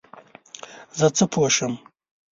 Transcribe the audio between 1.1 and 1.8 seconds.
څه پوه شم؟